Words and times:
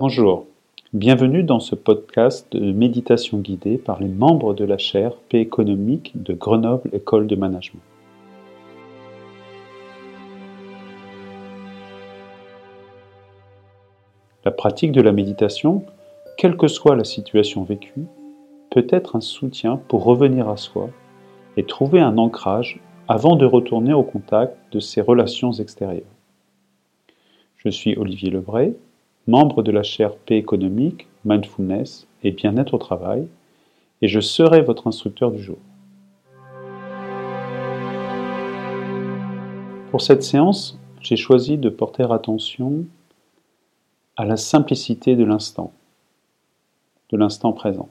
Bonjour, 0.00 0.46
bienvenue 0.94 1.42
dans 1.42 1.60
ce 1.60 1.74
podcast 1.74 2.50
de 2.56 2.72
méditation 2.72 3.36
guidée 3.36 3.76
par 3.76 4.00
les 4.00 4.08
membres 4.08 4.54
de 4.54 4.64
la 4.64 4.78
chaire 4.78 5.14
Paix 5.28 5.42
économique 5.42 6.12
de 6.14 6.32
Grenoble 6.32 6.88
École 6.94 7.26
de 7.26 7.36
Management. 7.36 7.82
La 14.46 14.50
pratique 14.50 14.92
de 14.92 15.02
la 15.02 15.12
méditation, 15.12 15.84
quelle 16.38 16.56
que 16.56 16.66
soit 16.66 16.96
la 16.96 17.04
situation 17.04 17.62
vécue, 17.62 18.06
peut 18.70 18.86
être 18.88 19.16
un 19.16 19.20
soutien 19.20 19.76
pour 19.76 20.04
revenir 20.04 20.48
à 20.48 20.56
soi 20.56 20.88
et 21.58 21.64
trouver 21.64 22.00
un 22.00 22.16
ancrage 22.16 22.80
avant 23.06 23.36
de 23.36 23.44
retourner 23.44 23.92
au 23.92 24.02
contact 24.02 24.56
de 24.72 24.80
ses 24.80 25.02
relations 25.02 25.52
extérieures. 25.52 26.16
Je 27.58 27.68
suis 27.68 27.98
Olivier 27.98 28.30
Lebray, 28.30 28.74
membre 29.30 29.62
de 29.62 29.70
la 29.70 29.84
chaire 29.84 30.16
Paix 30.16 30.36
économique, 30.36 31.06
mindfulness 31.24 32.08
et 32.24 32.32
bien-être 32.32 32.74
au 32.74 32.78
travail, 32.78 33.28
et 34.02 34.08
je 34.08 34.18
serai 34.18 34.60
votre 34.60 34.88
instructeur 34.88 35.30
du 35.30 35.40
jour. 35.40 35.58
Pour 39.92 40.00
cette 40.00 40.24
séance, 40.24 40.78
j'ai 41.00 41.16
choisi 41.16 41.58
de 41.58 41.68
porter 41.68 42.12
attention 42.12 42.84
à 44.16 44.24
la 44.24 44.36
simplicité 44.36 45.14
de 45.14 45.24
l'instant, 45.24 45.72
de 47.10 47.16
l'instant 47.16 47.52
présent. 47.52 47.88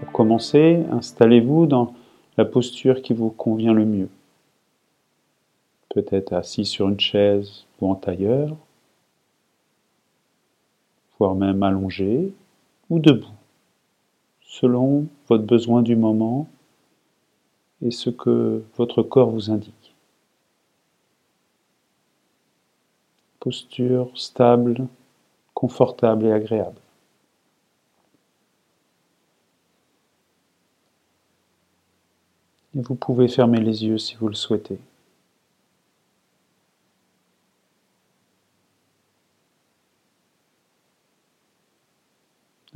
Pour 0.00 0.12
commencer, 0.12 0.84
installez-vous 0.90 1.66
dans 1.66 1.94
la 2.36 2.44
posture 2.44 3.02
qui 3.02 3.12
vous 3.12 3.30
convient 3.30 3.72
le 3.72 3.84
mieux. 3.84 4.08
Peut-être 5.94 6.32
assis 6.32 6.64
sur 6.64 6.88
une 6.88 7.00
chaise 7.00 7.66
ou 7.80 7.90
en 7.90 7.94
tailleur, 7.94 8.56
voire 11.20 11.34
même 11.34 11.62
allongé 11.62 12.32
ou 12.88 12.98
debout, 12.98 13.28
selon 14.40 15.06
votre 15.28 15.44
besoin 15.44 15.82
du 15.82 15.94
moment 15.94 16.48
et 17.82 17.90
ce 17.90 18.08
que 18.08 18.62
votre 18.78 19.02
corps 19.02 19.30
vous 19.30 19.50
indique. 19.50 19.94
Posture 23.38 24.10
stable, 24.18 24.86
confortable 25.52 26.24
et 26.24 26.32
agréable. 26.32 26.80
Et 32.74 32.80
vous 32.80 32.94
pouvez 32.94 33.28
fermer 33.28 33.60
les 33.60 33.84
yeux 33.84 33.98
si 33.98 34.14
vous 34.14 34.28
le 34.28 34.34
souhaitez. 34.34 34.78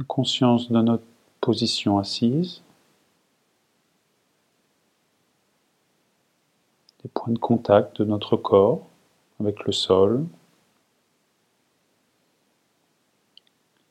Conscience 0.02 0.70
de 0.70 0.80
notre 0.80 1.04
position 1.40 1.98
assise, 1.98 2.62
des 7.02 7.08
points 7.10 7.32
de 7.32 7.38
contact 7.38 7.98
de 7.98 8.04
notre 8.04 8.36
corps 8.36 8.84
avec 9.38 9.64
le 9.64 9.72
sol 9.72 10.26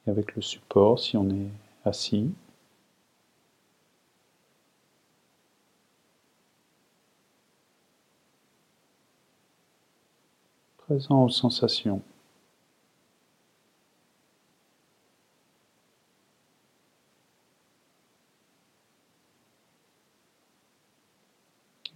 et 0.05 0.09
avec 0.09 0.35
le 0.35 0.41
support 0.41 0.99
si 0.99 1.15
on 1.15 1.29
est 1.29 1.49
assis. 1.85 2.31
Présent 10.77 11.23
aux 11.23 11.29
sensations. 11.29 12.01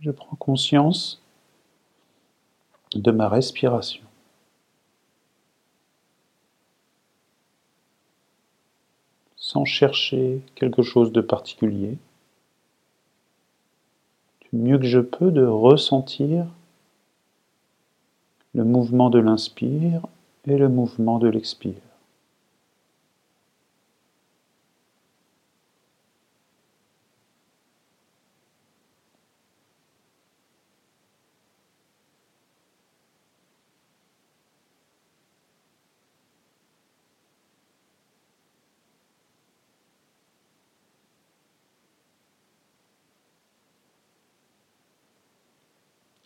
Je 0.02 0.12
prends 0.12 0.36
conscience 0.36 1.22
de 2.94 3.12
ma 3.12 3.30
respiration. 3.30 4.04
Sans 9.36 9.66
chercher 9.66 10.42
quelque 10.56 10.84
chose 10.84 11.12
de 11.12 11.22
particulier, 11.22 11.98
du 14.42 14.58
mieux 14.60 14.78
que 14.78 14.86
je 14.86 15.00
peux 15.00 15.32
de 15.32 15.46
ressentir 15.46 16.48
le 18.54 18.64
mouvement 18.64 19.10
de 19.10 19.20
l'inspire 19.20 20.02
et 20.46 20.58
le 20.58 20.70
mouvement 20.70 21.20
de 21.20 21.28
l'expire. 21.28 21.87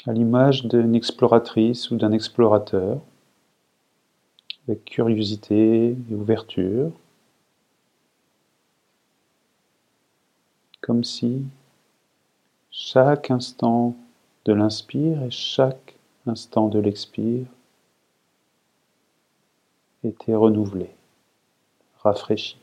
À 0.08 0.14
l'image 0.14 0.66
d'une 0.66 0.96
exploratrice 0.96 1.92
ou 1.92 1.98
d'un 1.98 2.12
explorateur, 2.12 3.00
avec 4.68 4.86
curiosité 4.86 5.90
et 6.10 6.16
ouverture, 6.16 6.92
comme 10.82 11.04
si 11.04 11.44
chaque 12.72 13.30
instant 13.30 13.96
de 14.46 14.54
l'inspire 14.54 15.22
et 15.24 15.32
chaque 15.32 15.96
instant 16.26 16.68
de 16.68 16.80
l'expire 16.80 17.46
était 20.04 20.36
renouvelé, 20.36 20.90
rafraîchi. 22.00 22.58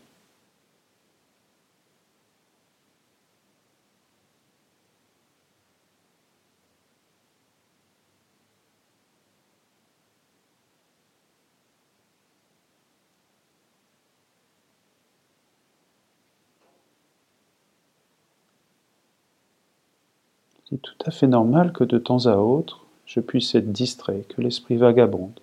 C'est 20.68 20.82
tout 20.82 20.98
à 21.06 21.10
fait 21.10 21.26
normal 21.26 21.72
que 21.72 21.84
de 21.84 21.98
temps 21.98 22.26
à 22.26 22.36
autre, 22.36 22.84
je 23.06 23.20
puisse 23.20 23.54
être 23.54 23.72
distrait, 23.72 24.24
que 24.28 24.42
l'esprit 24.42 24.76
vagabonde. 24.76 25.40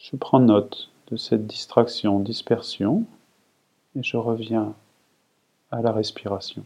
Je 0.00 0.16
prends 0.16 0.40
note 0.40 0.90
de 1.12 1.16
cette 1.16 1.46
distraction, 1.46 2.18
dispersion, 2.18 3.04
et 3.94 4.02
je 4.02 4.16
reviens 4.16 4.74
à 5.70 5.80
la 5.80 5.92
respiration. 5.92 6.64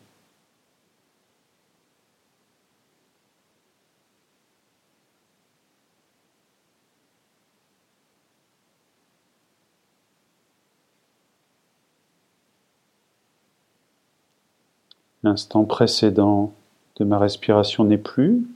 L'instant 15.27 15.65
précédent 15.65 16.55
de 17.01 17.05
ma 17.05 17.19
respiration 17.19 17.83
n'est 17.83 17.99
plus. 17.99 18.47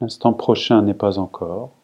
L'instant 0.00 0.32
prochain 0.32 0.80
n'est 0.80 0.94
pas 0.94 1.18
encore. 1.18 1.74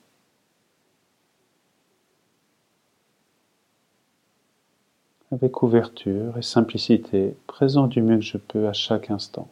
Avec 5.30 5.62
ouverture 5.62 6.38
et 6.38 6.42
simplicité, 6.42 7.36
présent 7.46 7.86
du 7.86 8.00
mieux 8.00 8.16
que 8.16 8.22
je 8.22 8.38
peux 8.38 8.66
à 8.66 8.72
chaque 8.72 9.10
instant, 9.10 9.46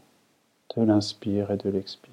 de 0.75 0.83
l'inspire 0.83 1.51
et 1.51 1.59
de 1.59 1.69
l'expire. 1.69 2.10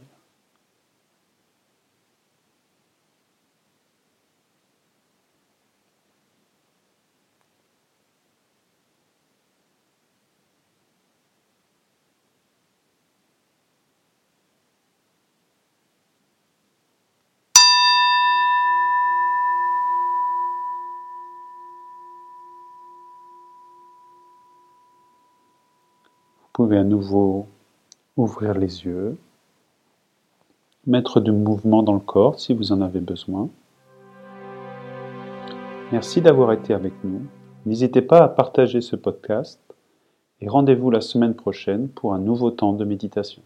Pouvez 26.57 26.79
à 26.79 26.83
nouveau 26.83 27.45
ouvrir 28.15 28.55
les 28.55 28.83
yeux, 28.83 29.15
mettre 30.87 31.19
du 31.19 31.31
mouvement 31.31 31.83
dans 31.83 31.93
le 31.93 31.99
corps 31.99 32.39
si 32.39 32.55
vous 32.55 32.71
en 32.71 32.81
avez 32.81 32.99
besoin. 32.99 33.49
Merci 35.91 36.19
d'avoir 36.19 36.51
été 36.51 36.73
avec 36.73 36.93
nous. 37.03 37.21
N'hésitez 37.67 38.01
pas 38.01 38.23
à 38.23 38.27
partager 38.27 38.81
ce 38.81 38.95
podcast 38.95 39.61
et 40.41 40.49
rendez-vous 40.49 40.89
la 40.89 41.01
semaine 41.01 41.35
prochaine 41.35 41.89
pour 41.89 42.15
un 42.15 42.19
nouveau 42.19 42.49
temps 42.49 42.73
de 42.73 42.85
méditation. 42.85 43.43